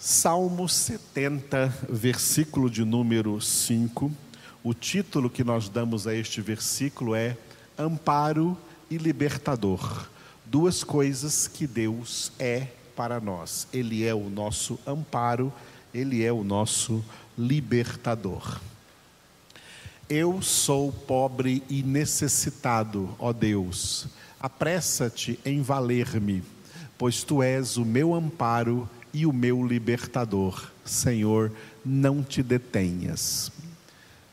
[0.00, 4.12] Salmo 70, versículo de número 5.
[4.62, 7.36] O título que nós damos a este versículo é
[7.76, 8.56] Amparo
[8.88, 10.08] e Libertador.
[10.46, 13.66] Duas coisas que Deus é para nós.
[13.72, 15.52] Ele é o nosso amparo,
[15.92, 17.04] ele é o nosso
[17.36, 18.60] libertador.
[20.08, 24.06] Eu sou pobre e necessitado, ó Deus.
[24.38, 26.44] Apressa-te em valer-me,
[26.96, 30.70] pois tu és o meu amparo e o meu libertador.
[30.84, 31.52] Senhor,
[31.84, 33.50] não te detenhas.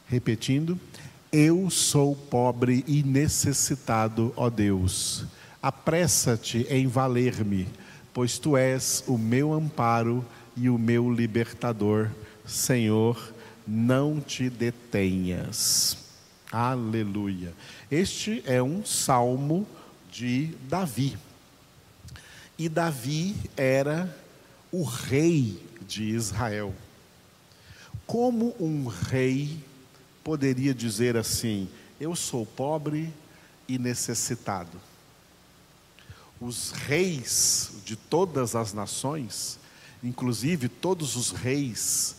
[0.08, 0.80] Repetindo,
[1.32, 5.26] eu sou pobre e necessitado, ó Deus.
[5.62, 7.68] Apressa-te em valer-me,
[8.14, 12.10] pois tu és o meu amparo e o meu libertador.
[12.46, 13.34] Senhor,
[13.68, 15.98] não te detenhas.
[16.52, 17.54] Aleluia.
[17.92, 19.68] Este é um salmo
[20.12, 21.18] de Davi.
[22.58, 24.16] E Davi era
[24.76, 26.76] o rei de Israel.
[28.06, 29.58] Como um rei
[30.22, 33.14] poderia dizer assim: Eu sou pobre
[33.70, 34.78] e necessitado?
[36.42, 39.58] Os reis de todas as nações,
[40.04, 42.18] inclusive todos os reis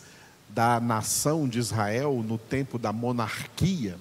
[0.48, 3.98] da nação de Israel no tempo da monarquia,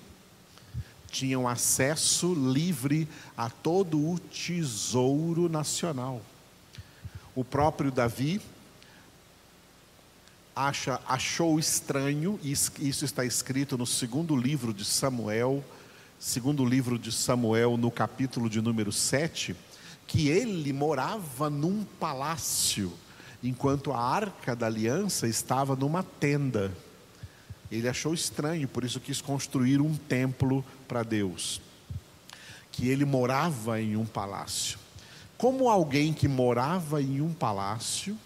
[1.10, 6.22] tinham acesso livre a todo o tesouro nacional.
[7.36, 8.42] O próprio Davi
[10.56, 15.62] acha, achou estranho, e isso está escrito no segundo livro de Samuel,
[16.18, 19.54] segundo livro de Samuel, no capítulo de número 7,
[20.08, 22.94] que ele morava num palácio,
[23.44, 26.72] enquanto a arca da aliança estava numa tenda.
[27.70, 31.60] Ele achou estranho, por isso quis construir um templo para Deus.
[32.72, 34.85] Que ele morava em um palácio
[35.38, 38.18] como alguém que morava em um palácio,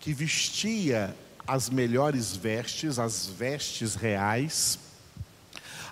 [0.00, 1.14] que vestia
[1.46, 4.78] as melhores vestes, as vestes reais,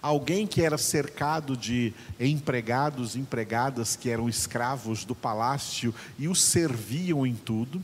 [0.01, 7.27] alguém que era cercado de empregados, empregadas que eram escravos do palácio e os serviam
[7.27, 7.81] em tudo,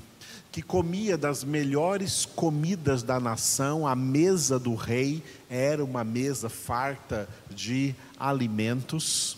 [0.50, 7.28] que comia das melhores comidas da nação, a mesa do rei era uma mesa farta
[7.48, 9.36] de alimentos.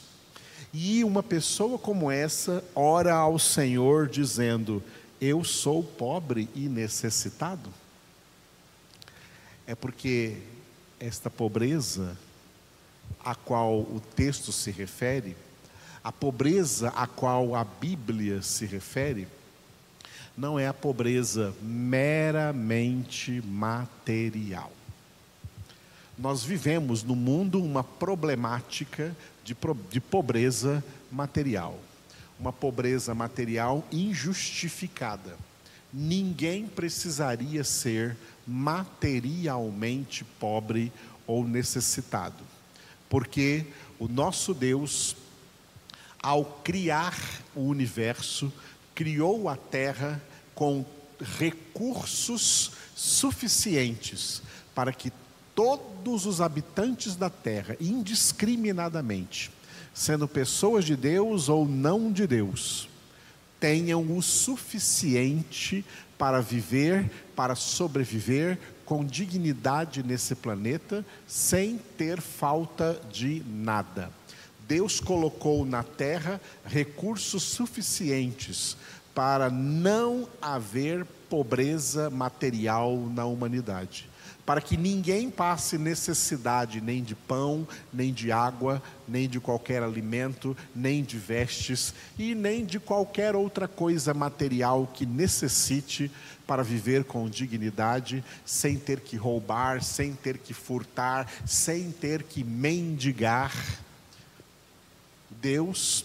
[0.72, 4.82] E uma pessoa como essa ora ao Senhor dizendo:
[5.20, 7.72] Eu sou pobre e necessitado.
[9.66, 10.36] É porque
[10.98, 12.16] esta pobreza
[13.24, 15.36] a qual o texto se refere,
[16.02, 19.26] a pobreza a qual a Bíblia se refere,
[20.36, 24.72] não é a pobreza meramente material.
[26.20, 29.56] Nós vivemos no mundo uma problemática de,
[29.90, 31.80] de pobreza material.
[32.38, 35.38] Uma pobreza material injustificada.
[35.90, 40.92] Ninguém precisaria ser materialmente pobre
[41.26, 42.44] ou necessitado,
[43.08, 43.64] porque
[43.98, 45.16] o nosso Deus,
[46.22, 47.18] ao criar
[47.54, 48.52] o universo,
[48.94, 50.20] criou a terra
[50.54, 50.84] com
[51.38, 54.42] recursos suficientes
[54.74, 55.10] para que
[55.54, 59.50] todos os habitantes da terra, indiscriminadamente,
[59.92, 62.88] sendo pessoas de Deus ou não de Deus,
[63.58, 65.84] tenham o suficiente
[66.16, 74.10] para viver, para sobreviver com dignidade nesse planeta, sem ter falta de nada.
[74.66, 78.76] Deus colocou na terra recursos suficientes
[79.14, 84.09] para não haver pobreza material na humanidade
[84.50, 90.56] para que ninguém passe necessidade nem de pão, nem de água, nem de qualquer alimento,
[90.74, 96.10] nem de vestes e nem de qualquer outra coisa material que necessite
[96.48, 102.42] para viver com dignidade, sem ter que roubar, sem ter que furtar, sem ter que
[102.42, 103.54] mendigar.
[105.40, 106.04] Deus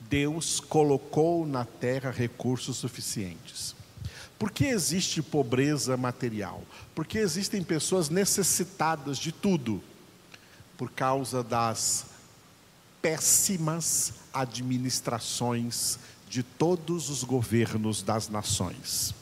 [0.00, 3.76] Deus colocou na terra recursos suficientes.
[4.44, 6.62] Por que existe pobreza material?
[6.94, 9.82] Porque existem pessoas necessitadas de tudo,
[10.76, 12.04] por causa das
[13.00, 15.98] péssimas administrações
[16.28, 19.14] de todos os governos das nações.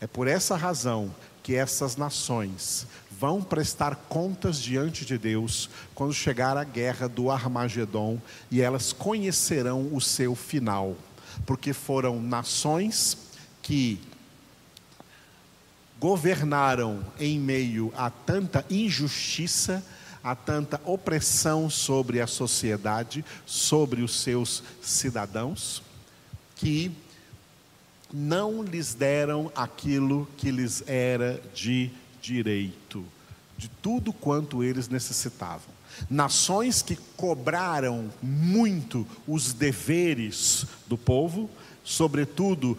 [0.00, 2.86] É por essa razão que essas nações
[3.20, 8.18] vão prestar contas diante de Deus quando chegar a guerra do Armagedon
[8.50, 10.96] e elas conhecerão o seu final,
[11.44, 13.18] porque foram nações
[13.60, 14.00] que
[15.98, 19.84] governaram em meio a tanta injustiça,
[20.22, 25.82] a tanta opressão sobre a sociedade, sobre os seus cidadãos,
[26.56, 26.90] que
[28.12, 31.90] não lhes deram aquilo que lhes era de
[32.22, 33.04] direito,
[33.58, 35.74] de tudo quanto eles necessitavam.
[36.08, 41.50] Nações que cobraram muito os deveres do povo,
[41.84, 42.78] sobretudo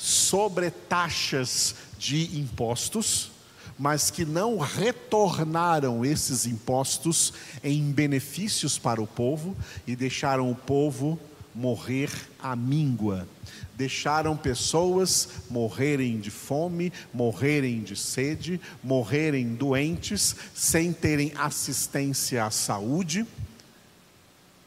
[0.00, 3.30] sobre taxas de impostos,
[3.78, 9.54] mas que não retornaram esses impostos em benefícios para o povo
[9.86, 11.20] e deixaram o povo
[11.54, 12.10] morrer
[12.42, 13.28] à míngua.
[13.76, 23.26] Deixaram pessoas morrerem de fome, morrerem de sede, morrerem doentes, sem terem assistência à saúde.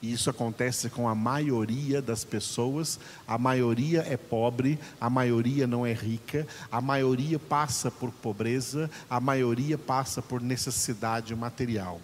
[0.03, 2.99] E isso acontece com a maioria das pessoas.
[3.25, 9.21] A maioria é pobre, a maioria não é rica, a maioria passa por pobreza, a
[9.21, 12.01] maioria passa por necessidade material.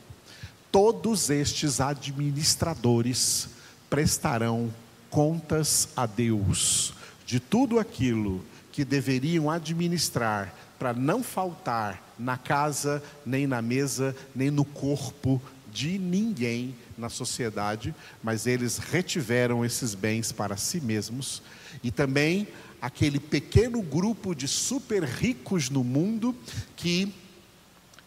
[0.72, 3.50] Todos estes administradores
[3.90, 4.74] prestarão
[5.10, 6.94] contas a Deus
[7.26, 14.50] de tudo aquilo que deveriam administrar para não faltar na casa, nem na mesa, nem
[14.50, 21.42] no corpo de ninguém na sociedade, mas eles retiveram esses bens para si mesmos
[21.84, 22.48] e também
[22.82, 26.36] aquele pequeno grupo de super ricos no mundo
[26.76, 27.14] que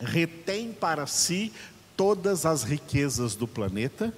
[0.01, 1.53] retém para si
[1.97, 4.13] todas as riquezas do planeta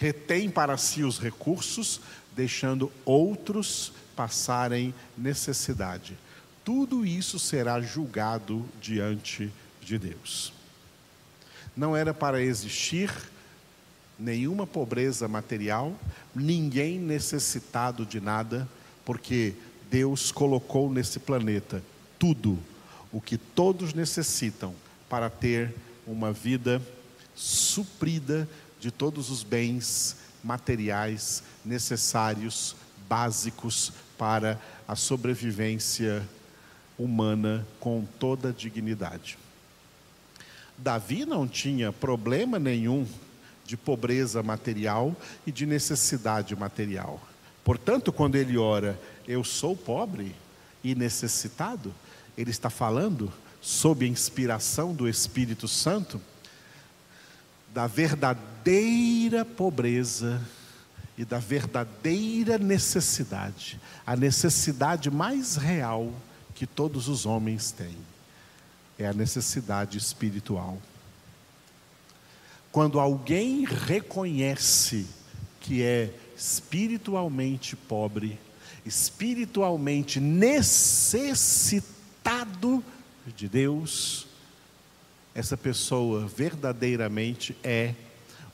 [0.00, 2.00] retém para si os recursos,
[2.34, 6.16] deixando outros passarem necessidade.
[6.64, 10.54] Tudo isso será julgado diante de Deus.
[11.80, 13.10] Não era para existir
[14.18, 15.98] nenhuma pobreza material,
[16.34, 18.68] ninguém necessitado de nada,
[19.02, 19.54] porque
[19.90, 21.82] Deus colocou nesse planeta
[22.18, 22.58] tudo
[23.10, 24.74] o que todos necessitam
[25.08, 25.74] para ter
[26.06, 26.82] uma vida
[27.34, 28.46] suprida
[28.78, 32.76] de todos os bens materiais necessários,
[33.08, 36.28] básicos para a sobrevivência
[36.98, 39.38] humana com toda a dignidade.
[40.82, 43.06] Davi não tinha problema nenhum
[43.66, 45.14] de pobreza material
[45.46, 47.20] e de necessidade material.
[47.62, 48.98] Portanto, quando ele ora,
[49.28, 50.34] eu sou pobre
[50.82, 51.94] e necessitado,
[52.36, 53.30] ele está falando
[53.60, 56.20] sob a inspiração do Espírito Santo
[57.72, 60.40] da verdadeira pobreza
[61.16, 66.10] e da verdadeira necessidade, a necessidade mais real
[66.54, 67.96] que todos os homens têm
[69.00, 70.78] é a necessidade espiritual.
[72.70, 75.06] Quando alguém reconhece
[75.60, 78.38] que é espiritualmente pobre,
[78.84, 81.82] espiritualmente necessitado
[83.34, 84.26] de Deus,
[85.34, 87.94] essa pessoa verdadeiramente é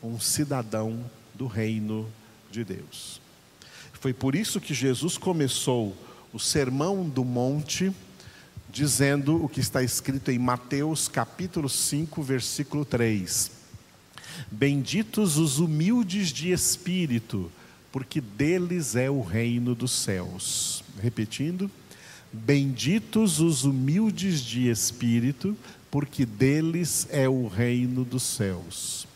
[0.03, 1.05] um cidadão
[1.35, 2.09] do reino
[2.51, 3.21] de Deus.
[3.93, 5.97] Foi por isso que Jesus começou
[6.33, 7.93] o Sermão do Monte
[8.77, 13.51] dizendo o que está escrito em Mateus capítulo 5, versículo 3.
[14.51, 17.51] Benditos os humildes de espírito,
[17.91, 20.85] porque deles é o reino dos céus.
[21.01, 21.71] Repetindo,
[22.31, 25.57] benditos os humildes de espírito,
[25.91, 29.09] porque deles é o reino dos céus.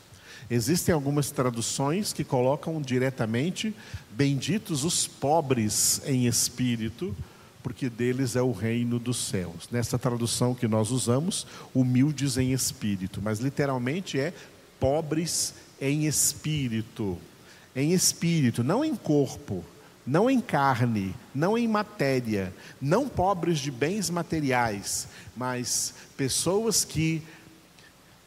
[0.50, 3.74] Existem algumas traduções que colocam diretamente:
[4.10, 7.14] benditos os pobres em espírito,
[7.62, 9.68] porque deles é o reino dos céus.
[9.70, 14.32] Nessa tradução que nós usamos, humildes em espírito, mas literalmente é
[14.78, 17.18] pobres em espírito.
[17.74, 19.64] Em espírito, não em corpo
[20.06, 27.22] não em carne, não em matéria, não pobres de bens materiais, mas pessoas que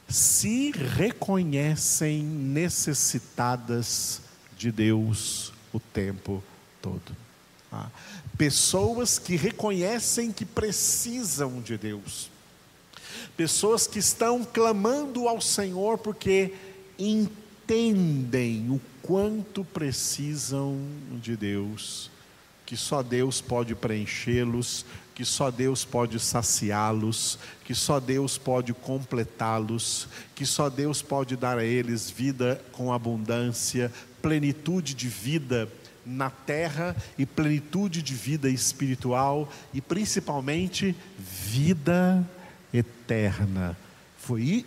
[0.07, 4.21] se reconhecem necessitadas
[4.57, 6.43] de Deus o tempo
[6.81, 7.15] todo.
[7.75, 7.89] Ah,
[8.37, 12.29] pessoas que reconhecem que precisam de Deus.
[13.35, 16.53] Pessoas que estão clamando ao Senhor porque
[16.99, 20.77] entendem o quanto precisam
[21.19, 22.11] de Deus,
[22.63, 30.07] que só Deus pode preenchê-los, que só Deus pode saciá-los, que só Deus pode completá-los,
[30.35, 35.67] que só Deus pode dar a eles vida com abundância, plenitude de vida
[36.05, 42.27] na terra e plenitude de vida espiritual e principalmente vida
[42.73, 43.77] eterna.
[44.17, 44.65] Foi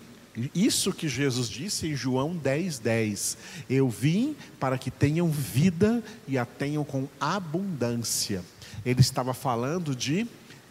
[0.55, 3.39] isso que Jesus disse em João 10, 10.
[3.71, 8.45] Eu vim para que tenham vida e a tenham com abundância.
[8.85, 10.27] Ele estava falando de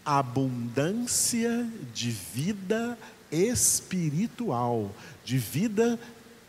[0.06, 2.98] abundância de vida
[3.32, 4.94] espiritual,
[5.24, 6.00] de vida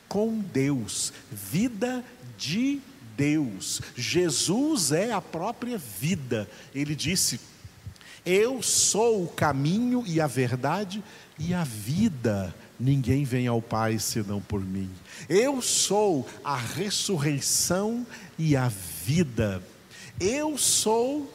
[0.08, 2.04] com Deus, vida
[2.37, 2.80] de
[3.16, 3.80] Deus.
[3.96, 6.49] Jesus é a própria vida.
[6.75, 7.40] Ele disse:
[8.25, 11.02] Eu sou o caminho e a verdade
[11.38, 12.54] e a vida.
[12.78, 14.90] Ninguém vem ao Pai senão por mim.
[15.28, 18.06] Eu sou a ressurreição
[18.38, 18.68] e a
[19.04, 19.62] vida.
[20.20, 21.32] Eu sou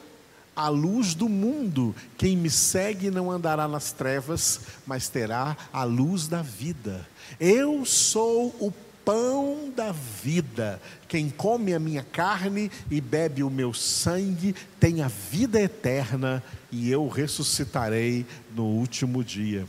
[0.54, 1.94] a luz do mundo.
[2.16, 7.06] Quem me segue não andará nas trevas, mas terá a luz da vida.
[7.40, 8.72] Eu sou o
[9.04, 10.80] pão da vida.
[11.08, 16.90] Quem come a minha carne e bebe o meu sangue tem a vida eterna, e
[16.90, 19.66] eu ressuscitarei no último dia.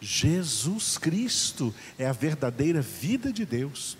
[0.00, 3.96] Jesus Cristo é a verdadeira vida de Deus.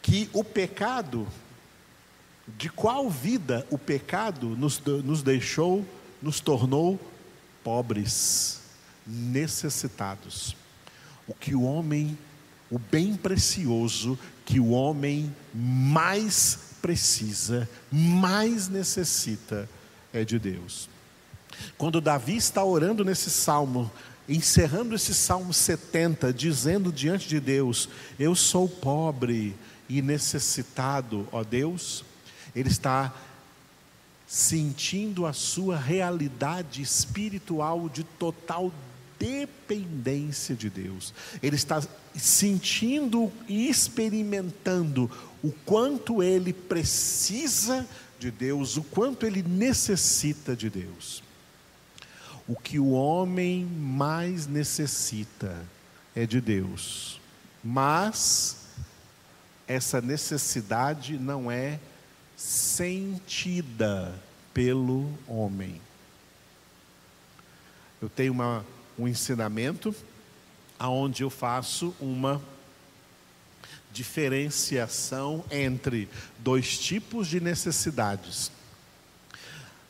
[0.00, 1.26] Que o pecado,
[2.46, 5.84] de qual vida o pecado nos, nos deixou,
[6.20, 6.98] nos tornou
[7.64, 8.60] pobres,
[9.06, 10.56] necessitados.
[11.26, 12.16] O que o homem
[12.72, 19.68] o bem precioso que o homem mais precisa, mais necessita,
[20.10, 20.88] é de Deus.
[21.76, 23.90] Quando Davi está orando nesse salmo,
[24.26, 29.54] encerrando esse salmo 70, dizendo diante de Deus: Eu sou pobre
[29.86, 32.02] e necessitado, ó Deus,
[32.56, 33.12] ele está
[34.26, 38.72] sentindo a sua realidade espiritual de total
[39.22, 41.14] dependência de Deus.
[41.40, 41.80] Ele está
[42.16, 45.08] sentindo e experimentando
[45.42, 47.86] o quanto ele precisa
[48.18, 51.22] de Deus, o quanto ele necessita de Deus.
[52.48, 55.64] O que o homem mais necessita
[56.14, 57.20] é de Deus,
[57.62, 58.56] mas
[59.68, 61.78] essa necessidade não é
[62.36, 64.12] sentida
[64.52, 65.80] pelo homem.
[68.02, 68.66] Eu tenho uma
[68.98, 69.94] um ensinamento
[70.78, 72.42] aonde eu faço uma
[73.92, 76.08] diferenciação entre
[76.38, 78.50] dois tipos de necessidades.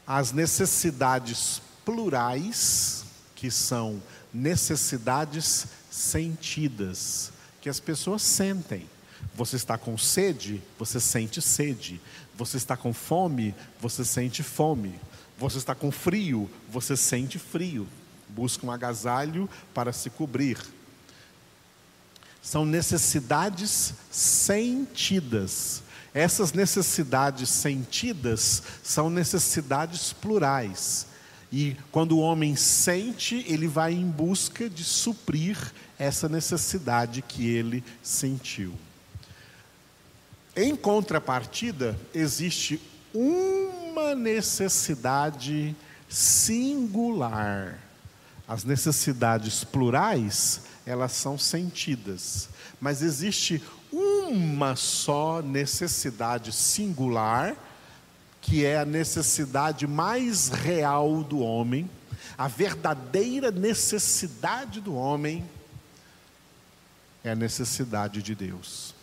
[0.07, 3.05] As necessidades plurais,
[3.35, 4.03] que são
[4.35, 8.87] necessidades sentidas, que as pessoas sentem.
[9.35, 12.01] Você está com sede, você sente sede.
[12.35, 15.01] Você está com fome, você sente fome.
[15.39, 17.89] Você está com frio, você sente frio
[18.35, 20.59] busca um agasalho para se cobrir.
[22.43, 25.83] São necessidades sentidas.
[26.13, 31.07] Essas necessidades sentidas são necessidades plurais.
[31.53, 35.57] E quando o homem sente, ele vai em busca de suprir
[35.99, 38.75] essa necessidade que ele sentiu.
[40.57, 42.81] Em contrapartida, existe
[43.15, 45.77] uma necessidade
[46.09, 47.79] singular
[48.47, 52.49] as necessidades plurais, elas são sentidas,
[52.81, 57.55] mas existe uma só necessidade singular,
[58.41, 61.89] que é a necessidade mais real do homem,
[62.37, 65.45] a verdadeira necessidade do homem
[67.23, 68.95] é a necessidade de Deus.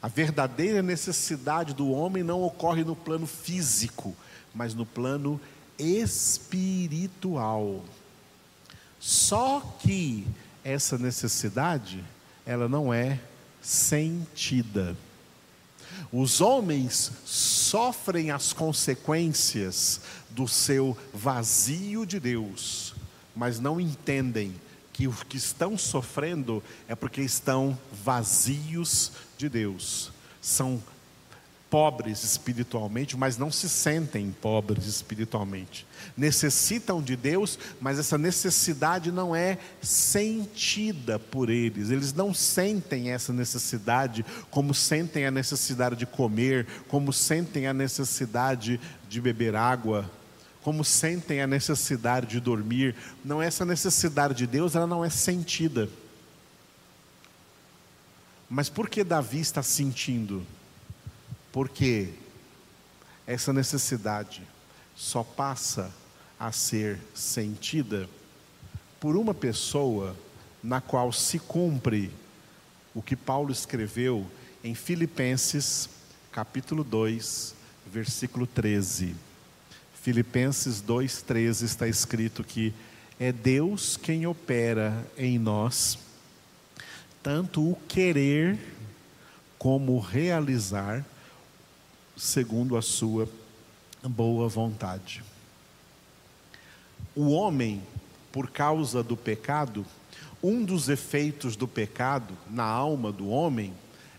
[0.00, 4.14] A verdadeira necessidade do homem não ocorre no plano físico,
[4.54, 5.40] mas no plano
[5.78, 7.82] espiritual.
[9.04, 10.24] Só que
[10.62, 12.04] essa necessidade,
[12.46, 13.18] ela não é
[13.60, 14.96] sentida.
[16.12, 22.94] Os homens sofrem as consequências do seu vazio de Deus,
[23.34, 24.54] mas não entendem
[24.92, 30.12] que o que estão sofrendo é porque estão vazios de Deus.
[30.40, 30.80] São
[31.72, 35.86] pobres espiritualmente, mas não se sentem pobres espiritualmente.
[36.14, 41.88] Necessitam de Deus, mas essa necessidade não é sentida por eles.
[41.88, 48.78] Eles não sentem essa necessidade como sentem a necessidade de comer, como sentem a necessidade
[49.08, 50.10] de beber água,
[50.62, 52.94] como sentem a necessidade de dormir.
[53.24, 55.88] Não é essa necessidade de Deus, ela não é sentida.
[58.46, 60.46] Mas por que Davi está sentindo?
[61.52, 62.08] Porque
[63.26, 64.42] essa necessidade
[64.96, 65.92] só passa
[66.40, 68.08] a ser sentida
[68.98, 70.16] por uma pessoa
[70.62, 72.10] na qual se cumpre
[72.94, 74.26] o que Paulo escreveu
[74.64, 75.88] em Filipenses,
[76.30, 77.54] capítulo 2,
[77.86, 79.14] versículo 13.
[80.02, 82.74] Filipenses 2,13 está escrito que
[83.20, 85.98] é Deus quem opera em nós,
[87.22, 88.58] tanto o querer
[89.58, 91.04] como o realizar
[92.16, 93.28] segundo a sua
[94.02, 95.22] boa vontade.
[97.14, 97.82] O homem,
[98.30, 99.84] por causa do pecado,
[100.42, 103.72] um dos efeitos do pecado na alma do homem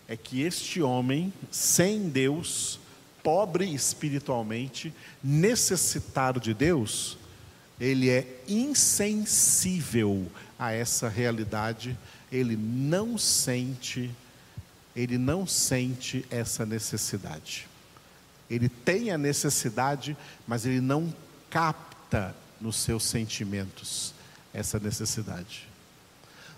[0.08, 2.80] é que este homem, sem Deus,
[3.22, 7.18] pobre espiritualmente, necessitado de Deus,
[7.80, 10.28] ele é insensível
[10.60, 11.98] a essa realidade,
[12.32, 14.12] ele não sente,
[14.96, 17.68] ele não sente essa necessidade.
[18.54, 20.16] Ele tem a necessidade,
[20.48, 21.14] mas ele não
[21.50, 24.14] capta nos seus sentimentos
[24.54, 25.68] essa necessidade.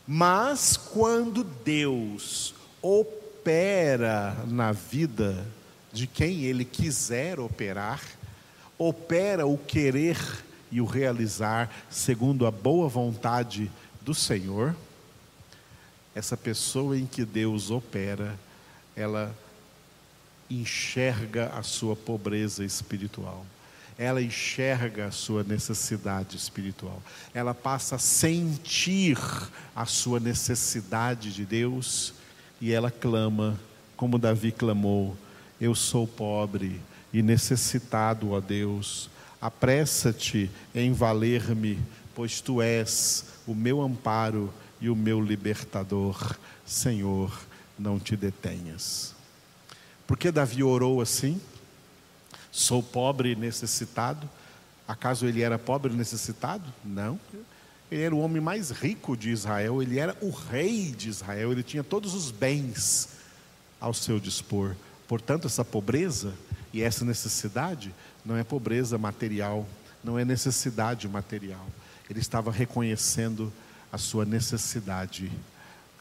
[0.07, 5.45] Mas quando Deus opera na vida
[5.91, 8.01] de quem Ele quiser operar,
[8.77, 10.17] opera o querer
[10.71, 13.71] e o realizar segundo a boa vontade
[14.01, 14.75] do Senhor,
[16.13, 18.37] essa pessoa em que Deus opera,
[18.95, 19.35] ela
[20.49, 23.45] enxerga a sua pobreza espiritual,
[23.97, 27.01] ela enxerga a sua necessidade espiritual,
[27.33, 29.17] ela passa a sentir
[29.75, 32.13] a sua necessidade de Deus
[32.59, 33.59] e ela clama,
[33.95, 35.15] como Davi clamou:
[35.59, 36.81] Eu sou pobre
[37.13, 39.09] e necessitado, ó Deus,
[39.39, 41.79] apressa-te em valer-me,
[42.13, 46.35] pois tu és o meu amparo e o meu libertador.
[46.65, 47.31] Senhor,
[47.77, 49.14] não te detenhas.
[50.07, 51.41] Por que Davi orou assim?
[52.51, 54.29] Sou pobre e necessitado.
[54.87, 56.63] Acaso ele era pobre e necessitado?
[56.83, 57.19] Não.
[57.91, 61.63] Ele era o homem mais rico de Israel, ele era o rei de Israel, ele
[61.63, 63.09] tinha todos os bens
[63.79, 64.75] ao seu dispor.
[65.07, 66.33] Portanto, essa pobreza
[66.73, 67.93] e essa necessidade
[68.23, 69.67] não é pobreza material,
[70.03, 71.65] não é necessidade material.
[72.09, 73.51] Ele estava reconhecendo
[73.91, 75.31] a sua necessidade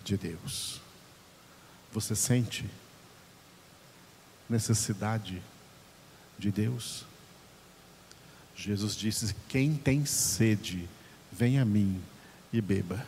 [0.02, 0.80] de Deus.
[1.92, 2.64] Você sente
[4.48, 5.42] necessidade
[6.38, 7.04] de Deus?
[8.56, 10.88] Jesus disse: Quem tem sede,
[11.32, 12.00] venha a mim
[12.52, 13.04] e beba.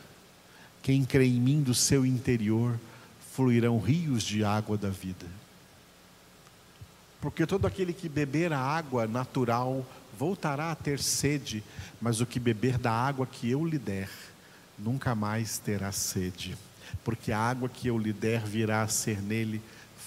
[0.82, 2.78] Quem crê em mim do seu interior,
[3.32, 5.26] fluirão rios de água da vida.
[7.20, 9.84] Porque todo aquele que beber a água natural
[10.18, 11.62] voltará a ter sede,
[12.00, 14.08] mas o que beber da água que eu lhe der,
[14.78, 16.56] nunca mais terá sede,
[17.04, 19.60] porque a água que eu lhe der virá a ser nele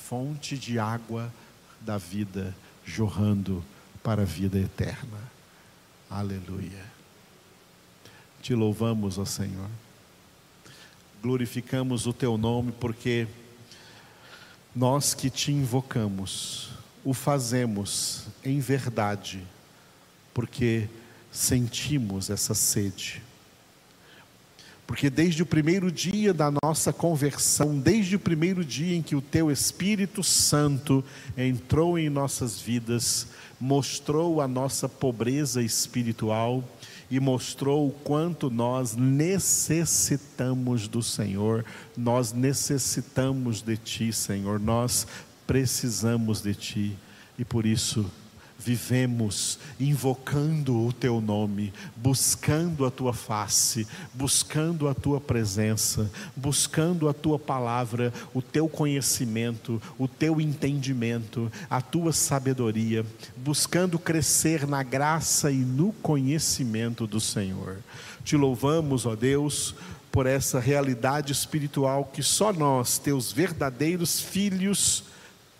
[0.09, 1.31] fonte de água
[1.79, 3.63] da vida, jorrando
[4.01, 5.19] para a vida eterna.
[6.09, 6.83] Aleluia.
[8.41, 9.69] Te louvamos, ó Senhor.
[11.21, 13.27] Glorificamos o teu nome porque
[14.75, 16.71] nós que te invocamos,
[17.05, 19.45] o fazemos em verdade,
[20.33, 20.89] porque
[21.31, 23.21] sentimos essa sede
[24.89, 29.21] porque desde o primeiro dia da nossa conversão, desde o primeiro dia em que o
[29.21, 31.05] Teu Espírito Santo
[31.37, 33.27] entrou em nossas vidas,
[33.59, 36.63] mostrou a nossa pobreza espiritual
[37.07, 41.63] e mostrou o quanto nós necessitamos do Senhor,
[41.95, 45.05] nós necessitamos de Ti, Senhor, nós
[45.45, 46.97] precisamos de Ti.
[47.37, 48.09] E por isso
[48.59, 57.13] vivemos invocando o teu nome, buscando a tua face, buscando a tua presença, buscando a
[57.13, 63.05] tua palavra, o teu conhecimento, o teu entendimento, a tua sabedoria,
[63.37, 67.77] buscando crescer na graça e no conhecimento do Senhor.
[68.23, 69.73] Te louvamos, ó Deus,
[70.11, 75.03] por essa realidade espiritual que só nós, teus verdadeiros filhos,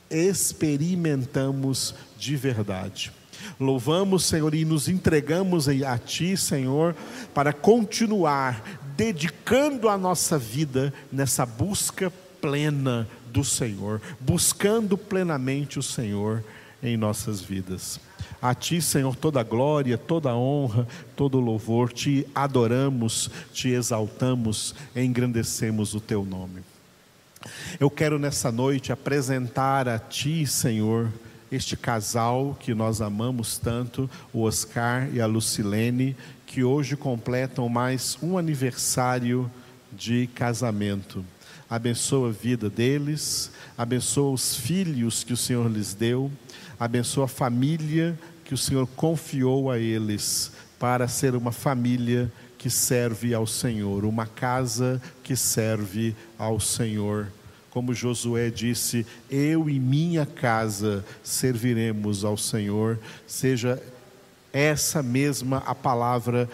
[0.10, 3.12] experimentamos de verdade.
[3.60, 6.96] Louvamos, Senhor, e nos entregamos a Ti, Senhor,
[7.34, 8.62] para continuar
[8.98, 16.44] dedicando a nossa vida nessa busca plena do Senhor, buscando plenamente o Senhor
[16.82, 18.00] em nossas vidas.
[18.42, 26.00] A Ti, Senhor, toda glória, toda honra, todo louvor, Te adoramos, Te exaltamos, engrandecemos o
[26.00, 26.62] Teu nome.
[27.80, 31.10] Eu quero nessa noite apresentar a Ti, Senhor,
[31.52, 38.18] este casal que nós amamos tanto, o Oscar e a Lucilene, que hoje completam mais
[38.22, 39.50] um aniversário
[39.92, 41.26] de casamento.
[41.70, 46.32] Abençoa a vida deles, abençoa os filhos que o Senhor lhes deu,
[46.80, 53.34] abençoa a família que o Senhor confiou a eles para ser uma família que serve
[53.34, 57.32] ao Senhor, uma casa que serve ao Senhor.
[57.72, 63.00] Como Josué disse: Eu e minha casa serviremos ao Senhor.
[63.26, 63.82] Seja
[64.52, 66.50] essa mesma a palavra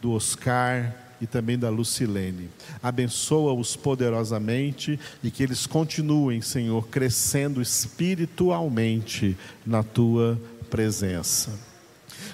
[0.00, 2.48] do Oscar e também da Lucilene.
[2.82, 11.50] Abençoa-os poderosamente e que eles continuem, Senhor, crescendo espiritualmente na tua presença.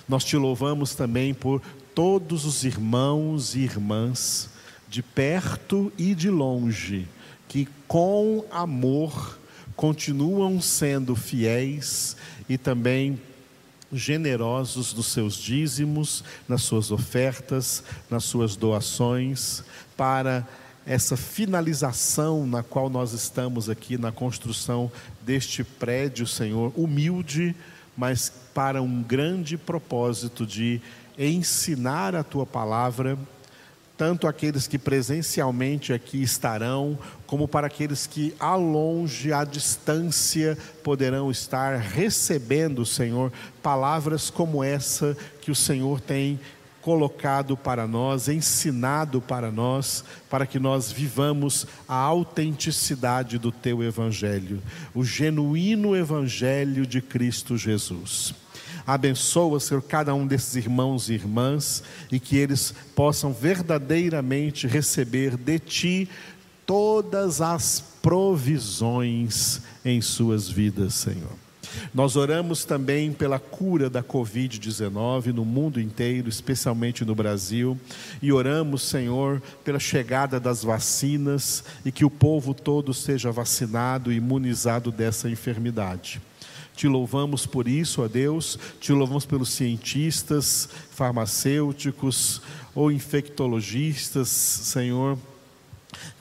[0.09, 1.61] Nós te louvamos também por
[1.97, 4.51] todos os irmãos e irmãs,
[4.87, 7.09] de perto e de longe,
[7.49, 9.39] que com amor
[9.75, 12.15] continuam sendo fiéis
[12.51, 13.19] e também
[13.91, 19.65] generosos nos seus dízimos, nas suas ofertas, nas suas doações,
[19.97, 20.47] para
[20.85, 27.57] essa finalização na qual nós estamos aqui na construção deste prédio, Senhor, humilde,
[27.97, 30.83] mas para um grande propósito de
[31.19, 33.19] ensinar a tua palavra
[33.97, 41.31] tanto aqueles que presencialmente aqui estarão, como para aqueles que a longe, à distância, poderão
[41.31, 46.39] estar recebendo, Senhor, palavras como essa que o Senhor tem
[46.87, 54.63] colocado para nós, ensinado para nós, para que nós vivamos a autenticidade do teu evangelho,
[54.95, 58.33] o genuíno evangelho de Cristo Jesus.
[58.87, 65.59] Abençoa, Senhor, cada um desses irmãos e irmãs e que eles possam verdadeiramente receber de
[65.59, 66.09] Ti
[66.65, 71.46] todas as provisões em suas vidas, Senhor.
[71.95, 77.79] Nós oramos também pela cura da Covid-19 no mundo inteiro, especialmente no Brasil,
[78.21, 84.17] e oramos, Senhor, pela chegada das vacinas e que o povo todo seja vacinado e
[84.17, 86.21] imunizado dessa enfermidade.
[86.77, 92.43] Te louvamos por isso, ó Deus, te louvamos pelos cientistas, farmacêuticos
[92.75, 95.17] ou infectologistas, Senhor,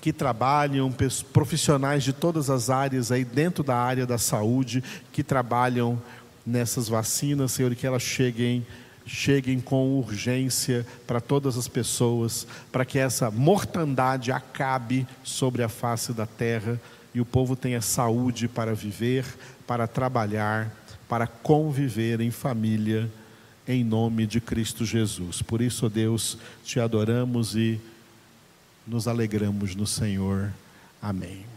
[0.01, 0.93] que trabalham,
[1.33, 6.01] profissionais de todas as áreas aí dentro da área da saúde, que trabalham
[6.45, 8.65] nessas vacinas, Senhor, e que elas cheguem
[9.05, 16.11] cheguem com urgência para todas as pessoas, para que essa mortandade acabe sobre a face
[16.11, 16.79] da terra
[17.13, 19.25] e o povo tenha saúde para viver,
[19.67, 20.71] para trabalhar,
[21.07, 23.09] para conviver em família,
[23.67, 25.41] em nome de Cristo Jesus.
[25.41, 27.79] Por isso, Deus, te adoramos e
[28.87, 30.51] nos alegramos no Senhor.
[31.01, 31.54] Amém.